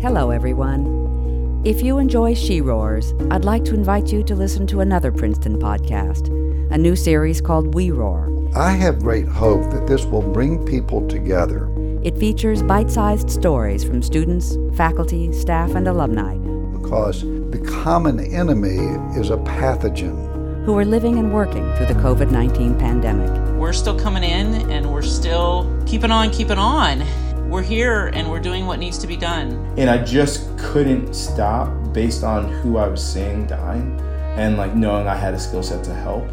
Hello, 0.00 0.30
everyone. 0.30 1.60
If 1.64 1.82
you 1.82 1.98
enjoy 1.98 2.32
She 2.32 2.60
Roars, 2.60 3.14
I'd 3.32 3.44
like 3.44 3.64
to 3.64 3.74
invite 3.74 4.12
you 4.12 4.22
to 4.22 4.36
listen 4.36 4.64
to 4.68 4.78
another 4.78 5.10
Princeton 5.10 5.58
podcast, 5.58 6.28
a 6.72 6.78
new 6.78 6.94
series 6.94 7.40
called 7.40 7.74
We 7.74 7.90
Roar. 7.90 8.30
I 8.54 8.74
have 8.74 9.00
great 9.00 9.26
hope 9.26 9.72
that 9.72 9.88
this 9.88 10.04
will 10.04 10.22
bring 10.22 10.64
people 10.64 11.08
together. 11.08 11.68
It 12.04 12.16
features 12.16 12.62
bite 12.62 12.92
sized 12.92 13.28
stories 13.28 13.82
from 13.82 14.00
students, 14.00 14.56
faculty, 14.76 15.32
staff, 15.32 15.74
and 15.74 15.88
alumni 15.88 16.36
because 16.78 17.22
the 17.22 17.60
common 17.82 18.20
enemy 18.20 18.78
is 19.18 19.30
a 19.30 19.36
pathogen 19.38 20.64
who 20.64 20.78
are 20.78 20.84
living 20.84 21.18
and 21.18 21.34
working 21.34 21.74
through 21.74 21.86
the 21.86 21.94
COVID 21.94 22.30
19 22.30 22.78
pandemic. 22.78 23.30
We're 23.58 23.72
still 23.72 23.98
coming 23.98 24.22
in 24.22 24.70
and 24.70 24.92
we're 24.92 25.02
still 25.02 25.68
keeping 25.86 26.12
on, 26.12 26.30
keeping 26.30 26.58
on. 26.58 27.02
We're 27.48 27.62
here 27.62 28.08
and 28.08 28.30
we're 28.30 28.40
doing 28.40 28.66
what 28.66 28.78
needs 28.78 28.98
to 28.98 29.06
be 29.06 29.16
done. 29.16 29.52
And 29.78 29.88
I 29.88 30.04
just 30.04 30.54
couldn't 30.58 31.14
stop 31.14 31.70
based 31.94 32.22
on 32.22 32.46
who 32.46 32.76
I 32.76 32.88
was 32.88 33.02
seeing 33.02 33.46
dying 33.46 33.98
and 34.36 34.58
like 34.58 34.74
knowing 34.74 35.08
I 35.08 35.14
had 35.14 35.32
a 35.32 35.38
skill 35.38 35.62
set 35.62 35.82
to 35.84 35.94
help. 35.94 36.28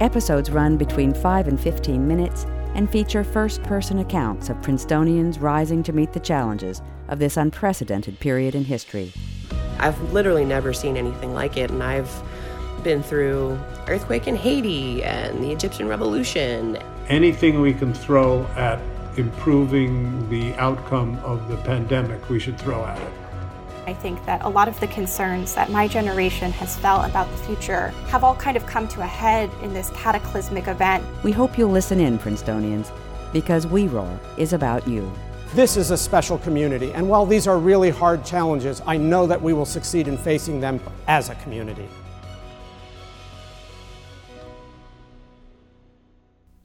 Episodes 0.00 0.50
run 0.50 0.76
between 0.76 1.14
5 1.14 1.46
and 1.46 1.60
15 1.60 2.04
minutes 2.04 2.46
and 2.74 2.90
feature 2.90 3.22
first 3.22 3.62
person 3.62 4.00
accounts 4.00 4.50
of 4.50 4.56
Princetonians 4.56 5.40
rising 5.40 5.84
to 5.84 5.92
meet 5.92 6.12
the 6.12 6.18
challenges 6.18 6.82
of 7.06 7.20
this 7.20 7.36
unprecedented 7.36 8.18
period 8.18 8.56
in 8.56 8.64
history. 8.64 9.12
I've 9.78 10.00
literally 10.12 10.44
never 10.44 10.72
seen 10.72 10.96
anything 10.96 11.32
like 11.32 11.56
it, 11.58 11.70
and 11.70 11.80
I've 11.80 12.10
been 12.82 13.04
through 13.04 13.56
earthquake 13.86 14.26
in 14.26 14.34
Haiti 14.34 15.04
and 15.04 15.44
the 15.44 15.52
Egyptian 15.52 15.86
Revolution. 15.86 16.76
Anything 17.08 17.60
we 17.60 17.72
can 17.72 17.94
throw 17.94 18.44
at 18.56 18.80
improving 19.20 20.28
the 20.28 20.54
outcome 20.54 21.18
of 21.22 21.46
the 21.48 21.56
pandemic, 21.58 22.28
we 22.28 22.40
should 22.40 22.58
throw 22.58 22.84
at 22.84 22.98
it. 22.98 23.12
I 23.86 23.94
think 23.94 24.24
that 24.26 24.42
a 24.42 24.48
lot 24.48 24.68
of 24.68 24.78
the 24.80 24.86
concerns 24.88 25.54
that 25.54 25.70
my 25.70 25.86
generation 25.86 26.52
has 26.52 26.76
felt 26.76 27.08
about 27.08 27.30
the 27.30 27.36
future 27.44 27.88
have 28.08 28.24
all 28.24 28.34
kind 28.34 28.56
of 28.56 28.66
come 28.66 28.88
to 28.88 29.00
a 29.00 29.06
head 29.06 29.50
in 29.62 29.72
this 29.72 29.90
cataclysmic 29.90 30.68
event. 30.68 31.04
We 31.22 31.32
hope 31.32 31.56
you'll 31.58 31.70
listen 31.70 32.00
in, 32.00 32.18
Princetonians, 32.18 32.90
because 33.32 33.66
We 33.66 33.86
Roar 33.86 34.18
is 34.36 34.52
about 34.52 34.86
you. 34.88 35.10
This 35.54 35.76
is 35.76 35.90
a 35.90 35.96
special 35.96 36.38
community, 36.38 36.92
and 36.92 37.08
while 37.08 37.26
these 37.26 37.48
are 37.48 37.58
really 37.58 37.90
hard 37.90 38.24
challenges, 38.24 38.80
I 38.86 38.96
know 38.96 39.26
that 39.26 39.42
we 39.42 39.52
will 39.52 39.66
succeed 39.66 40.06
in 40.08 40.16
facing 40.16 40.60
them 40.60 40.80
as 41.08 41.28
a 41.28 41.34
community. 41.36 41.88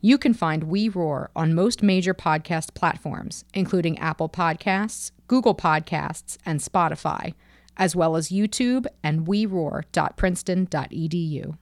You 0.06 0.18
can 0.20 0.36
find 0.36 0.66
We 0.66 0.88
Roar 0.88 1.32
on 1.36 1.56
most 1.56 1.82
major 1.82 2.14
podcast 2.14 2.76
platforms, 2.76 3.44
including 3.56 3.98
Apple 3.98 4.30
Podcasts, 4.30 5.10
Google 5.28 5.56
Podcasts, 5.56 6.38
and 6.46 6.60
Spotify, 6.60 7.34
as 7.76 7.96
well 7.96 8.16
as 8.16 8.30
YouTube 8.30 8.86
and 9.02 9.26
weroar.princeton.edu. 9.26 11.58